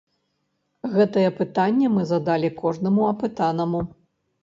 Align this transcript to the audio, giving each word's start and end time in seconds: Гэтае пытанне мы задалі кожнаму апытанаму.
Гэтае 0.95 1.27
пытанне 1.41 1.93
мы 1.99 2.09
задалі 2.15 2.53
кожнаму 2.65 3.01
апытанаму. 3.13 3.89